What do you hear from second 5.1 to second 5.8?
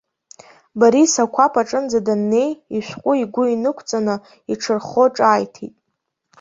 ҿааиҭит.